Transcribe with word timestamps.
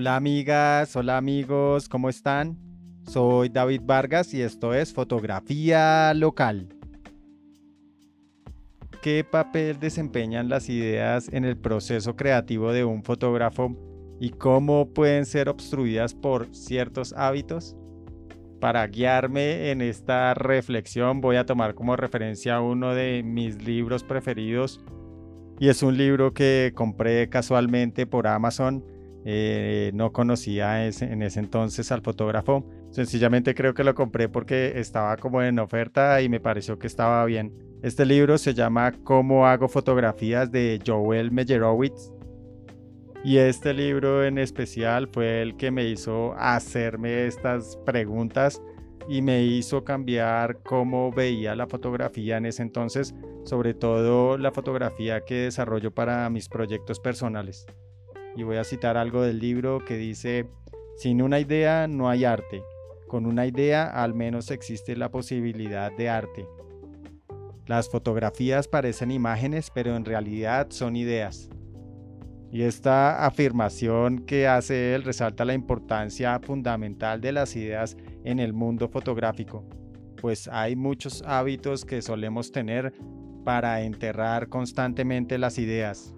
Hola 0.00 0.14
amigas, 0.14 0.94
hola 0.94 1.16
amigos, 1.16 1.88
¿cómo 1.88 2.08
están? 2.08 2.56
Soy 3.02 3.48
David 3.48 3.80
Vargas 3.84 4.32
y 4.32 4.40
esto 4.42 4.72
es 4.72 4.94
Fotografía 4.94 6.14
Local. 6.14 6.68
¿Qué 9.02 9.24
papel 9.28 9.80
desempeñan 9.80 10.48
las 10.48 10.68
ideas 10.68 11.28
en 11.32 11.44
el 11.44 11.56
proceso 11.56 12.14
creativo 12.14 12.72
de 12.72 12.84
un 12.84 13.02
fotógrafo 13.02 13.76
y 14.20 14.30
cómo 14.30 14.94
pueden 14.94 15.26
ser 15.26 15.48
obstruidas 15.48 16.14
por 16.14 16.54
ciertos 16.54 17.12
hábitos? 17.14 17.74
Para 18.60 18.86
guiarme 18.86 19.72
en 19.72 19.82
esta 19.82 20.32
reflexión 20.34 21.20
voy 21.20 21.34
a 21.34 21.44
tomar 21.44 21.74
como 21.74 21.96
referencia 21.96 22.60
uno 22.60 22.94
de 22.94 23.24
mis 23.24 23.60
libros 23.64 24.04
preferidos 24.04 24.80
y 25.58 25.70
es 25.70 25.82
un 25.82 25.96
libro 25.98 26.34
que 26.34 26.70
compré 26.72 27.28
casualmente 27.28 28.06
por 28.06 28.28
Amazon. 28.28 28.97
Eh, 29.24 29.90
no 29.94 30.12
conocía 30.12 30.86
en 30.86 31.22
ese 31.22 31.40
entonces 31.40 31.90
al 31.92 32.02
fotógrafo. 32.02 32.64
Sencillamente 32.90 33.54
creo 33.54 33.74
que 33.74 33.84
lo 33.84 33.94
compré 33.94 34.28
porque 34.28 34.72
estaba 34.76 35.16
como 35.16 35.42
en 35.42 35.58
oferta 35.58 36.20
y 36.22 36.28
me 36.28 36.40
pareció 36.40 36.78
que 36.78 36.86
estaba 36.86 37.24
bien. 37.24 37.52
Este 37.82 38.04
libro 38.06 38.38
se 38.38 38.54
llama 38.54 38.92
Cómo 39.04 39.46
hago 39.46 39.68
fotografías 39.68 40.50
de 40.50 40.80
Joel 40.84 41.30
Meyerowitz. 41.30 42.12
Y 43.24 43.38
este 43.38 43.74
libro 43.74 44.24
en 44.24 44.38
especial 44.38 45.08
fue 45.08 45.42
el 45.42 45.56
que 45.56 45.70
me 45.70 45.84
hizo 45.84 46.34
hacerme 46.38 47.26
estas 47.26 47.76
preguntas 47.84 48.62
y 49.08 49.22
me 49.22 49.42
hizo 49.42 49.84
cambiar 49.84 50.62
cómo 50.62 51.10
veía 51.10 51.56
la 51.56 51.66
fotografía 51.66 52.36
en 52.36 52.46
ese 52.46 52.62
entonces, 52.62 53.14
sobre 53.44 53.74
todo 53.74 54.38
la 54.38 54.52
fotografía 54.52 55.20
que 55.24 55.34
desarrollo 55.44 55.92
para 55.92 56.28
mis 56.30 56.48
proyectos 56.48 57.00
personales. 57.00 57.66
Y 58.38 58.44
voy 58.44 58.56
a 58.56 58.62
citar 58.62 58.96
algo 58.96 59.22
del 59.22 59.40
libro 59.40 59.84
que 59.84 59.96
dice, 59.96 60.48
sin 60.96 61.22
una 61.22 61.40
idea 61.40 61.88
no 61.88 62.08
hay 62.08 62.24
arte, 62.24 62.62
con 63.08 63.26
una 63.26 63.48
idea 63.48 63.88
al 63.88 64.14
menos 64.14 64.52
existe 64.52 64.94
la 64.94 65.10
posibilidad 65.10 65.90
de 65.90 66.08
arte. 66.08 66.46
Las 67.66 67.90
fotografías 67.90 68.68
parecen 68.68 69.10
imágenes, 69.10 69.72
pero 69.74 69.96
en 69.96 70.04
realidad 70.04 70.68
son 70.70 70.94
ideas. 70.94 71.50
Y 72.52 72.62
esta 72.62 73.26
afirmación 73.26 74.20
que 74.20 74.46
hace 74.46 74.94
él 74.94 75.02
resalta 75.02 75.44
la 75.44 75.54
importancia 75.54 76.38
fundamental 76.38 77.20
de 77.20 77.32
las 77.32 77.56
ideas 77.56 77.96
en 78.22 78.38
el 78.38 78.52
mundo 78.52 78.88
fotográfico, 78.88 79.68
pues 80.20 80.46
hay 80.46 80.76
muchos 80.76 81.24
hábitos 81.26 81.84
que 81.84 82.02
solemos 82.02 82.52
tener 82.52 82.92
para 83.44 83.80
enterrar 83.80 84.48
constantemente 84.48 85.38
las 85.38 85.58
ideas. 85.58 86.14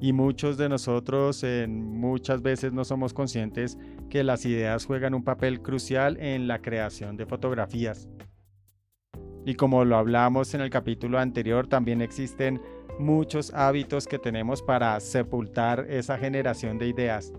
Y 0.00 0.12
muchos 0.12 0.56
de 0.56 0.68
nosotros 0.68 1.44
muchas 1.68 2.40
veces 2.40 2.72
no 2.72 2.84
somos 2.84 3.12
conscientes 3.12 3.76
que 4.08 4.24
las 4.24 4.46
ideas 4.46 4.86
juegan 4.86 5.14
un 5.14 5.22
papel 5.22 5.60
crucial 5.60 6.16
en 6.18 6.48
la 6.48 6.62
creación 6.62 7.16
de 7.16 7.26
fotografías. 7.26 8.08
Y 9.44 9.54
como 9.54 9.84
lo 9.84 9.96
hablamos 9.96 10.54
en 10.54 10.62
el 10.62 10.70
capítulo 10.70 11.18
anterior, 11.18 11.66
también 11.66 12.00
existen 12.00 12.60
muchos 12.98 13.52
hábitos 13.54 14.06
que 14.06 14.18
tenemos 14.18 14.62
para 14.62 14.98
sepultar 15.00 15.86
esa 15.88 16.18
generación 16.18 16.78
de 16.78 16.88
ideas. 16.88 17.32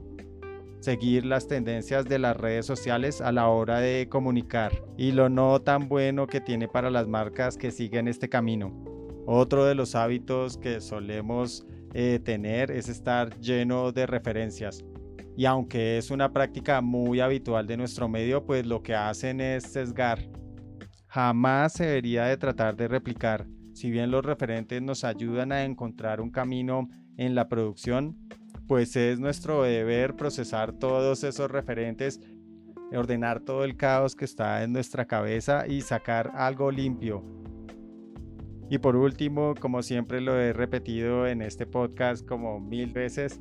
Seguir 0.80 1.26
las 1.26 1.48
tendencias 1.48 2.06
de 2.06 2.18
las 2.18 2.36
redes 2.36 2.66
sociales 2.66 3.22
a 3.22 3.32
la 3.32 3.48
hora 3.50 3.80
de 3.80 4.08
comunicar 4.10 4.84
y 4.98 5.12
lo 5.12 5.30
no 5.30 5.62
tan 5.62 5.88
bueno 5.88 6.26
que 6.26 6.42
tiene 6.42 6.68
para 6.68 6.90
las 6.90 7.08
marcas 7.08 7.56
que 7.56 7.70
siguen 7.70 8.08
este 8.08 8.30
camino. 8.30 8.74
Otro 9.28 9.66
de 9.66 9.76
los 9.76 9.94
hábitos 9.94 10.58
que 10.58 10.82
solemos 10.82 11.68
eh, 11.94 12.20
tener 12.24 12.72
es 12.72 12.90
estar 12.90 13.40
lleno 13.40 13.92
de 13.92 14.06
referencias. 14.06 14.84
Y 15.38 15.46
aunque 15.46 15.98
es 15.98 16.12
una 16.12 16.32
práctica 16.32 16.82
muy 16.82 17.20
habitual 17.20 17.68
de 17.68 17.78
nuestro 17.78 18.10
medio, 18.10 18.46
pues 18.46 18.66
lo 18.66 18.84
que 18.84 18.96
hacen 18.96 19.42
es 19.42 19.64
sesgar. 19.64 20.20
Jamás 21.08 21.74
se 21.74 21.86
debería 21.86 22.26
de 22.26 22.38
tratar 22.38 22.76
de 22.76 22.88
replicar 22.88 23.48
si 23.74 23.90
bien 23.90 24.12
los 24.12 24.24
referentes 24.24 24.82
nos 24.82 25.04
ayudan 25.04 25.52
a 25.52 25.64
encontrar 25.64 26.22
un 26.22 26.30
camino 26.30 26.88
en 27.18 27.36
la 27.36 27.48
producción, 27.48 28.16
pues 28.68 28.96
es 28.96 29.20
nuestro 29.20 29.64
deber 29.64 30.16
procesar 30.16 30.74
todos 30.74 31.24
esos 31.24 31.50
referentes, 31.50 32.20
ordenar 32.92 33.40
todo 33.40 33.64
el 33.64 33.78
caos 33.78 34.16
que 34.16 34.26
está 34.26 34.64
en 34.64 34.74
nuestra 34.74 35.06
cabeza 35.06 35.66
y 35.68 35.82
sacar 35.82 36.32
algo 36.36 36.70
limpio. 36.70 37.41
Y 38.72 38.80
por 38.80 38.96
último, 38.96 39.54
como 39.60 39.84
siempre 39.84 40.20
lo 40.20 40.40
he 40.40 40.52
repetido 40.52 41.28
en 41.28 41.44
este 41.44 41.68
podcast 41.68 42.26
como 42.26 42.60
mil 42.60 42.92
veces, 42.92 43.40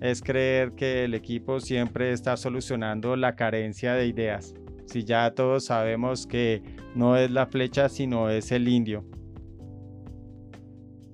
es 0.00 0.22
creer 0.22 0.72
que 0.72 1.04
el 1.04 1.14
equipo 1.14 1.58
siempre 1.58 2.12
está 2.12 2.36
solucionando 2.36 3.16
la 3.16 3.34
carencia 3.34 3.94
de 3.94 4.06
ideas. 4.06 4.54
Si 4.86 5.02
ya 5.02 5.34
todos 5.34 5.64
sabemos 5.64 6.28
que 6.28 6.62
no 6.94 7.16
es 7.16 7.32
la 7.32 7.46
flecha, 7.46 7.88
sino 7.88 8.30
es 8.30 8.52
el 8.52 8.68
indio 8.68 9.04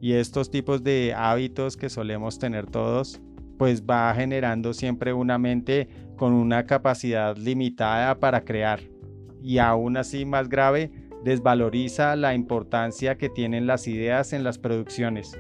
y 0.05 0.13
estos 0.13 0.51
tipos 0.51 0.85
de 0.85 1.15
hábitos 1.17 1.79
que 1.79 1.89
solemos 1.89 2.39
tener 2.39 2.67
todos, 2.67 3.23
pues 3.57 3.83
va 3.87 4.13
generando 4.15 4.75
siempre 4.75 5.15
una 5.15 5.39
mente 5.39 5.89
con 6.19 6.35
una 6.35 6.67
capacidad 6.67 7.35
limitada 7.39 8.21
para 8.21 8.45
crear. 8.45 8.81
Y 9.43 9.57
aún 9.57 9.97
así 9.97 10.27
más 10.27 10.51
grave, 10.51 10.91
desvaloriza 11.25 12.15
la 12.17 12.35
importancia 12.35 13.17
que 13.17 13.29
tienen 13.29 13.67
las 13.67 13.89
ideas 13.89 14.33
en 14.33 14.45
las 14.45 14.59
producciones. 14.59 15.39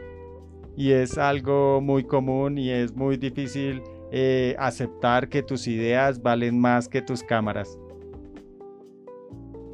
Y 0.77 0.93
es 0.93 1.19
algo 1.19 1.81
muy 1.81 2.05
común 2.05 2.59
y 2.59 2.71
es 2.71 2.95
muy 2.95 3.17
difícil 3.17 3.83
eh, 4.11 4.57
aceptar 4.59 5.29
que 5.29 5.43
tus 5.43 5.69
ideas 5.69 6.23
valen 6.23 6.59
más 6.59 6.89
que 6.89 7.03
tus 7.03 7.23
cámaras. 7.23 7.79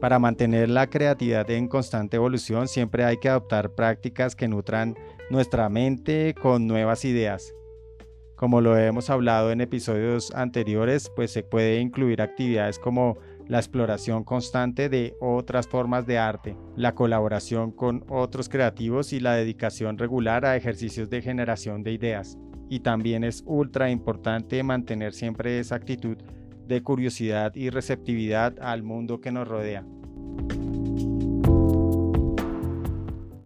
Para 0.01 0.19
mantener 0.19 0.69
la 0.71 0.89
creatividad 0.89 1.51
en 1.51 1.69
constante 1.69 2.17
evolución 2.17 2.69
siempre 2.69 3.05
hay 3.05 3.19
que 3.19 3.29
adoptar 3.29 3.75
prácticas 3.75 4.35
que 4.35 4.49
nutran 4.49 4.97
nuestra 5.31 5.69
mente 5.69 6.35
con 6.41 6.67
nuevas 6.67 7.05
ideas. 7.05 7.55
Como 8.35 8.63
lo 8.63 8.79
hemos 8.79 9.11
hablado 9.11 9.53
en 9.53 9.61
episodios 9.61 10.35
anteriores, 10.35 11.11
pues 11.15 11.31
se 11.31 11.43
puede 11.43 11.81
incluir 11.81 12.23
actividades 12.23 12.79
como 12.79 13.19
la 13.51 13.59
exploración 13.59 14.23
constante 14.23 14.89
de 14.89 15.17
otras 15.21 15.67
formas 15.67 16.07
de 16.07 16.19
arte, 16.19 16.57
la 16.77 16.95
colaboración 16.95 17.73
con 17.73 18.05
otros 18.09 18.49
creativos 18.49 19.13
y 19.13 19.19
la 19.19 19.35
dedicación 19.35 19.99
regular 19.99 20.45
a 20.45 20.55
ejercicios 20.55 21.11
de 21.11 21.21
generación 21.21 21.83
de 21.83 21.91
ideas. 21.91 22.39
Y 22.69 22.79
también 22.79 23.25
es 23.25 23.43
ultra 23.45 23.91
importante 23.91 24.63
mantener 24.63 25.15
siempre 25.15 25.59
esa 25.59 25.75
actitud 25.75 26.17
de 26.69 26.81
curiosidad 26.85 27.53
y 27.57 27.71
receptividad 27.71 28.55
al 28.61 28.85
mundo 28.85 29.21
que 29.21 29.33
nos 29.33 29.49
rodea. 29.49 29.85